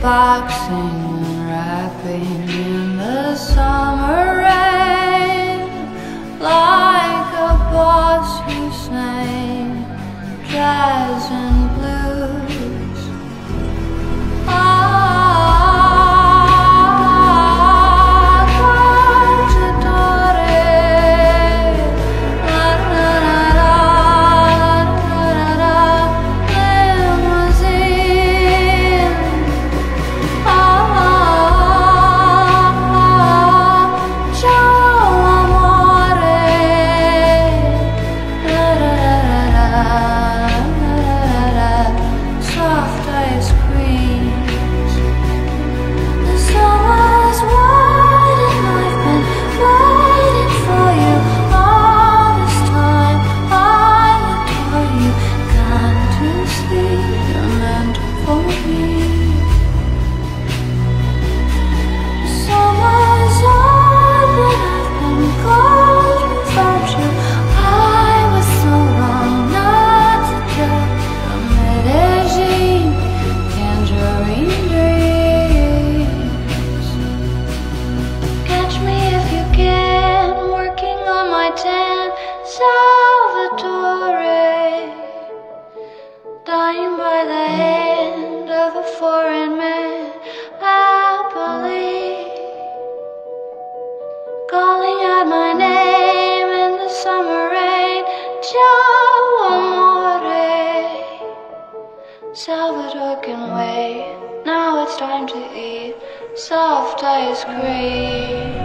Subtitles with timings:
[0.00, 4.39] Beatboxing and rapping in the summer
[106.50, 108.59] soft ice cream.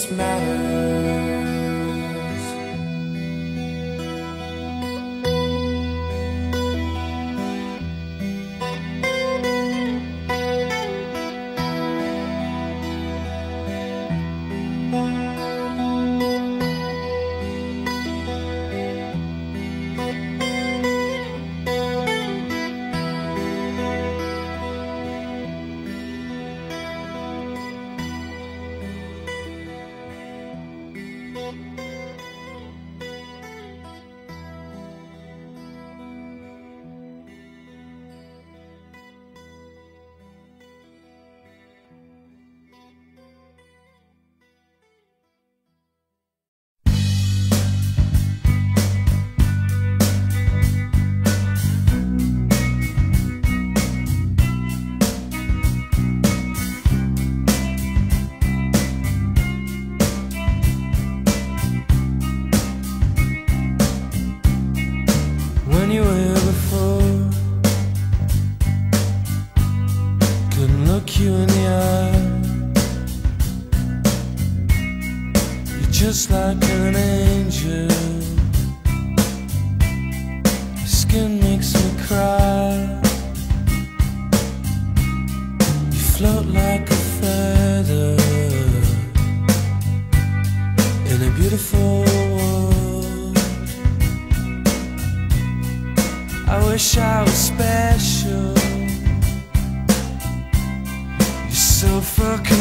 [0.00, 0.79] this matter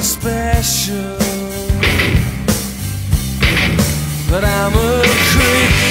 [0.02, 1.18] special,
[4.30, 5.89] but I'm a creep.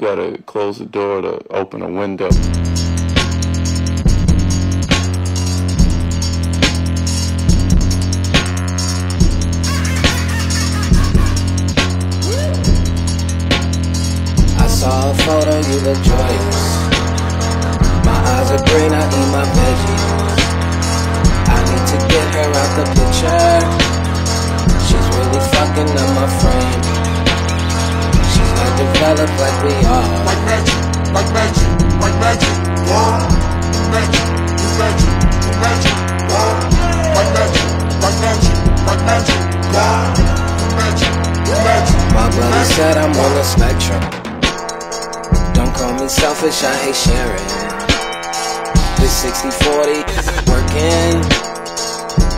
[0.00, 2.28] You gotta close the door to open a window.
[14.56, 16.60] I saw a photo, you look joyous.
[18.04, 20.04] My eyes are green, I eat my veggies.
[21.48, 23.58] I need to get her out the picture.
[24.86, 26.87] She's really fucking up my frame
[28.78, 30.06] develop like we are.
[30.22, 30.78] Like magic,
[31.10, 32.54] like magic, like magic,
[32.86, 33.26] whoa.
[33.90, 34.26] Magic,
[34.78, 35.12] magic,
[35.58, 35.94] magic.
[37.18, 37.66] Like magic,
[37.98, 39.40] like magic, like magic,
[39.74, 40.14] whoa.
[40.78, 41.12] Magic,
[41.66, 41.98] magic.
[42.14, 44.02] My brother said I'm on the spectrum.
[45.54, 47.48] Don't call me selfish, I hate sharing.
[49.02, 51.18] This 60 40 isn't working.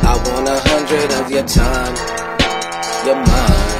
[0.09, 1.95] I want a hundred of your time,
[3.05, 3.80] your mind.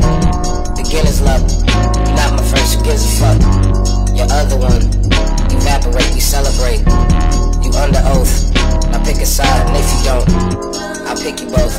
[1.01, 3.41] not my first, who gives a fuck?
[4.15, 4.81] Your other one,
[5.49, 6.79] you evaporate, you celebrate.
[7.63, 8.55] You under oath.
[8.93, 10.29] I pick a side, and if you don't,
[11.07, 11.75] I'll pick you both.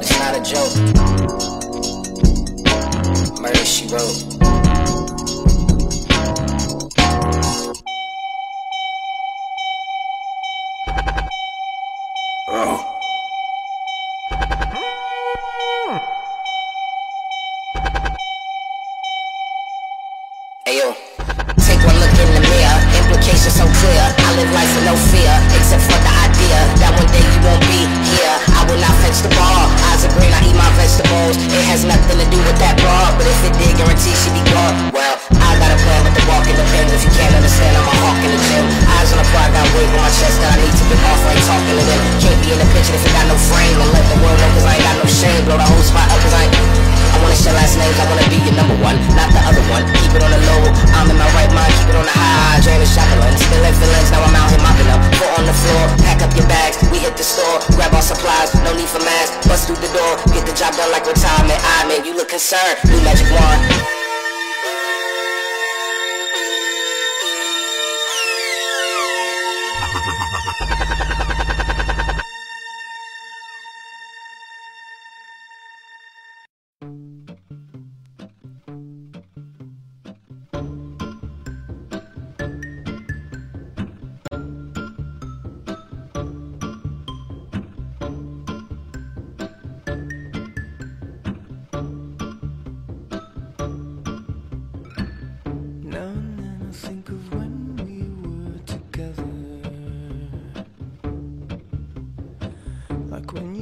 [0.00, 0.74] It's not a joke.
[3.40, 4.39] Murder, she wrote.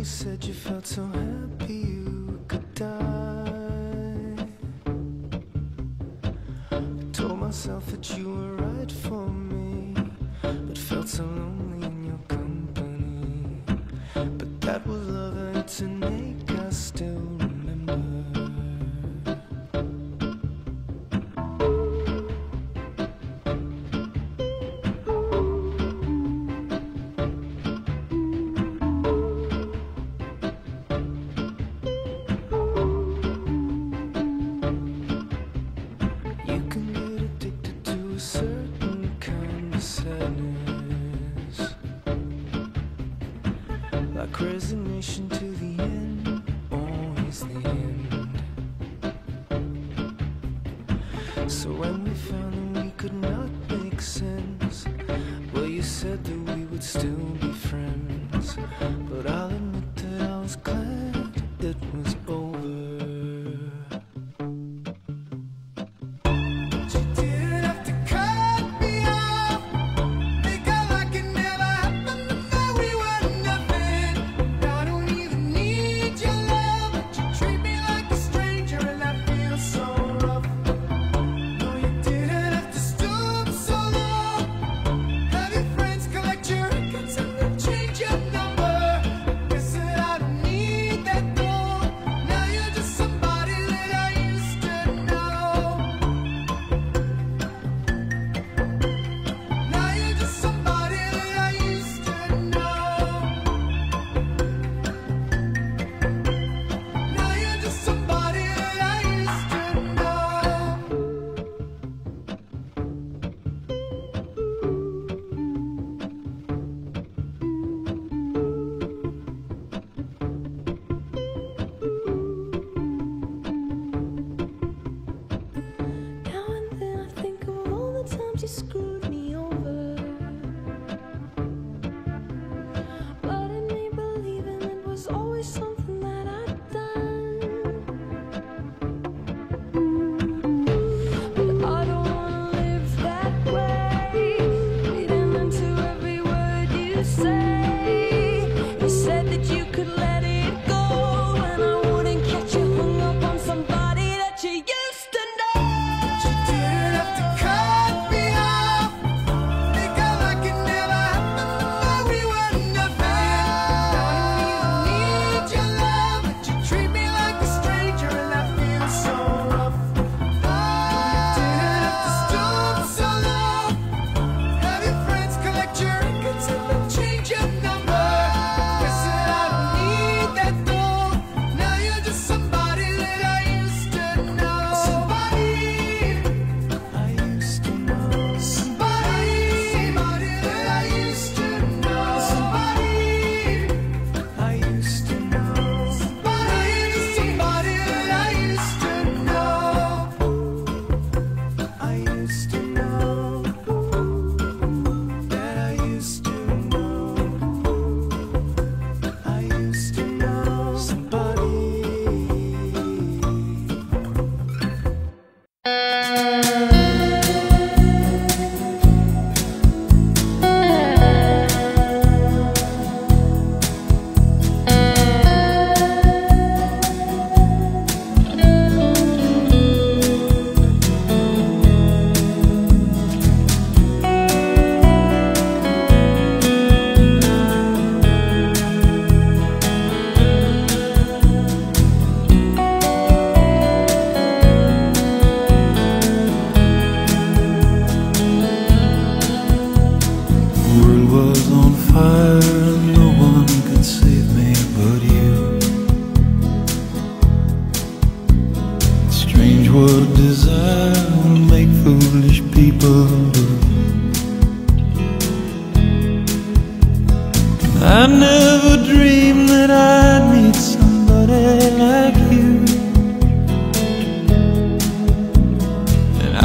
[0.09, 1.58] said you felt so happy.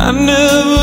[0.05, 0.82] I never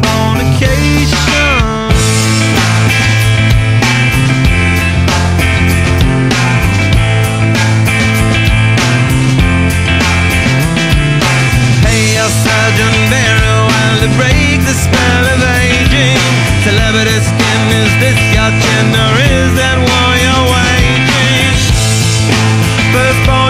[18.41, 20.47] your gender is and why you're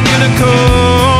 [0.05, 1.10] unicorn.